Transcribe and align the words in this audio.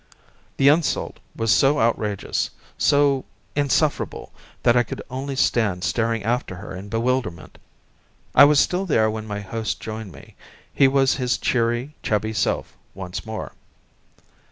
The 0.57 0.67
insult 0.67 1.19
was 1.35 1.53
so 1.53 1.79
outrageous, 1.79 2.49
so 2.75 3.23
insufferable, 3.55 4.33
that 4.63 4.75
I 4.75 4.81
could 4.81 5.03
only 5.11 5.35
stand 5.35 5.83
staring 5.83 6.23
after 6.23 6.55
her 6.55 6.75
in 6.75 6.89
bewilderment. 6.89 7.59
I 8.33 8.45
was 8.45 8.59
still 8.59 8.87
there 8.87 9.11
when 9.11 9.27
my 9.27 9.41
host 9.41 9.79
joined 9.79 10.11
me. 10.11 10.33
He 10.73 10.87
was 10.87 11.17
his 11.17 11.37
cheery, 11.37 11.93
chubby 12.01 12.33
self 12.33 12.75
once 12.95 13.27
more. 13.27 13.51